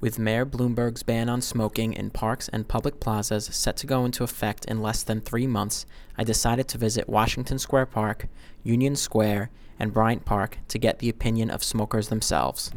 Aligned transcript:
With 0.00 0.16
Mayor 0.16 0.46
Bloomberg's 0.46 1.02
ban 1.02 1.28
on 1.28 1.40
smoking 1.40 1.92
in 1.92 2.10
parks 2.10 2.48
and 2.48 2.68
public 2.68 3.00
plazas 3.00 3.46
set 3.46 3.76
to 3.78 3.86
go 3.86 4.04
into 4.04 4.22
effect 4.22 4.64
in 4.66 4.80
less 4.80 5.02
than 5.02 5.20
three 5.20 5.48
months, 5.48 5.86
I 6.16 6.22
decided 6.22 6.68
to 6.68 6.78
visit 6.78 7.08
Washington 7.08 7.58
Square 7.58 7.86
Park, 7.86 8.28
Union 8.62 8.94
Square, 8.94 9.50
and 9.76 9.92
Bryant 9.92 10.24
Park 10.24 10.58
to 10.68 10.78
get 10.78 11.00
the 11.00 11.08
opinion 11.08 11.50
of 11.50 11.64
smokers 11.64 12.10
themselves. 12.10 12.70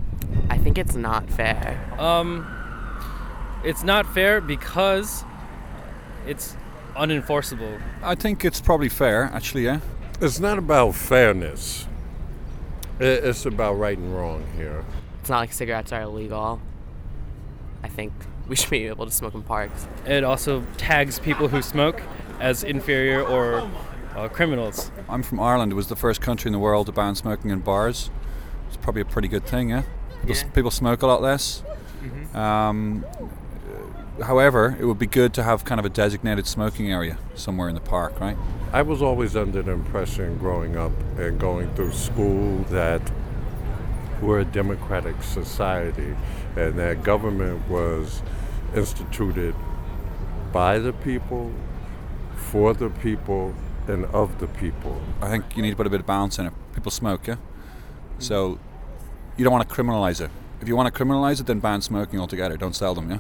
I 0.49 0.57
think 0.57 0.79
it's 0.79 0.95
not 0.95 1.29
fair. 1.29 1.79
Um, 1.99 2.47
it's 3.63 3.83
not 3.83 4.11
fair 4.11 4.41
because 4.41 5.23
it's 6.25 6.57
unenforceable. 6.95 7.79
I 8.01 8.15
think 8.15 8.43
it's 8.43 8.61
probably 8.61 8.89
fair, 8.89 9.25
actually, 9.25 9.65
yeah. 9.65 9.81
It's 10.19 10.39
not 10.39 10.57
about 10.57 10.95
fairness. 10.95 11.87
It's 12.99 13.45
about 13.45 13.73
right 13.73 13.97
and 13.97 14.15
wrong 14.15 14.43
here. 14.57 14.83
It's 15.19 15.29
not 15.29 15.37
like 15.37 15.53
cigarettes 15.53 15.91
are 15.91 16.01
illegal. 16.01 16.59
I 17.83 17.87
think 17.87 18.13
we 18.47 18.55
should 18.55 18.69
be 18.69 18.87
able 18.87 19.05
to 19.05 19.11
smoke 19.11 19.33
in 19.33 19.41
parks. 19.43 19.87
It 20.05 20.23
also 20.23 20.63
tags 20.77 21.19
people 21.19 21.47
who 21.47 21.61
smoke 21.61 22.01
as 22.39 22.63
inferior 22.63 23.21
or 23.23 23.69
uh, 24.15 24.27
criminals. 24.29 24.91
I'm 25.07 25.23
from 25.23 25.39
Ireland. 25.39 25.71
It 25.71 25.75
was 25.75 25.87
the 25.87 25.95
first 25.95 26.21
country 26.21 26.49
in 26.49 26.53
the 26.53 26.59
world 26.59 26.87
to 26.87 26.91
ban 26.91 27.15
smoking 27.15 27.49
in 27.51 27.59
bars. 27.59 28.09
It's 28.67 28.77
probably 28.77 29.01
a 29.01 29.05
pretty 29.05 29.27
good 29.27 29.45
thing, 29.45 29.69
yeah? 29.69 29.83
People, 30.21 30.31
s- 30.35 30.43
Yeah. 30.43 30.49
people 30.51 30.71
smoke 30.71 31.01
a 31.01 31.07
lot 31.07 31.21
less. 31.21 31.63
Um, 32.33 33.05
uh, 34.19 34.23
however, 34.23 34.75
it 34.79 34.85
would 34.85 34.97
be 34.99 35.05
good 35.07 35.33
to 35.35 35.43
have 35.43 35.65
kind 35.65 35.79
of 35.79 35.85
a 35.85 35.89
designated 35.89 36.47
smoking 36.47 36.91
area 36.91 37.17
somewhere 37.35 37.69
in 37.69 37.75
the 37.75 37.81
park, 37.81 38.19
right? 38.19 38.37
I 38.73 38.81
was 38.81 39.01
always 39.01 39.35
under 39.35 39.61
the 39.61 39.71
impression 39.71 40.37
growing 40.37 40.77
up 40.77 40.91
and 41.17 41.39
going 41.39 41.73
through 41.75 41.91
school 41.93 42.57
that 42.69 43.01
we're 44.21 44.39
a 44.39 44.45
democratic 44.45 45.21
society 45.23 46.15
and 46.55 46.77
that 46.77 47.03
government 47.03 47.67
was 47.67 48.21
instituted 48.75 49.55
by 50.51 50.79
the 50.79 50.93
people, 50.93 51.51
for 52.35 52.73
the 52.73 52.89
people, 52.89 53.53
and 53.87 54.05
of 54.05 54.39
the 54.39 54.47
people. 54.47 55.01
I 55.21 55.29
think 55.29 55.55
you 55.55 55.61
need 55.63 55.71
to 55.71 55.75
put 55.75 55.87
a 55.87 55.89
bit 55.89 56.01
of 56.01 56.05
balance 56.05 56.37
in 56.37 56.45
it. 56.45 56.53
People 56.73 56.91
smoke, 56.91 57.27
yeah? 57.27 57.37
So 58.19 58.59
you 59.37 59.43
don't 59.43 59.53
want 59.53 59.67
to 59.67 59.75
criminalize 59.75 60.21
it. 60.21 60.29
If 60.61 60.67
you 60.67 60.75
want 60.75 60.93
to 60.93 61.03
criminalize 61.03 61.39
it, 61.39 61.47
then 61.47 61.59
ban 61.59 61.81
smoking 61.81 62.19
altogether. 62.19 62.57
Don't 62.57 62.75
sell 62.75 62.93
them, 62.93 63.09
yeah? 63.09 63.19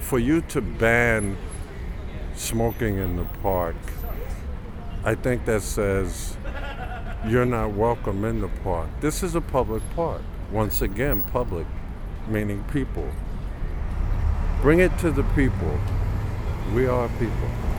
For 0.00 0.18
you 0.18 0.42
to 0.42 0.60
ban 0.60 1.36
smoking 2.34 2.98
in 2.98 3.16
the 3.16 3.24
park, 3.42 3.76
I 5.04 5.14
think 5.14 5.46
that 5.46 5.62
says 5.62 6.36
you're 7.26 7.46
not 7.46 7.72
welcome 7.72 8.24
in 8.24 8.40
the 8.40 8.48
park. 8.48 8.88
This 9.00 9.22
is 9.22 9.34
a 9.34 9.40
public 9.40 9.82
park. 9.96 10.22
Once 10.52 10.82
again, 10.82 11.22
public, 11.32 11.66
meaning 12.28 12.62
people. 12.64 13.08
Bring 14.60 14.80
it 14.80 14.96
to 14.98 15.10
the 15.10 15.22
people. 15.34 15.80
We 16.74 16.86
are 16.86 17.08
people. 17.18 17.71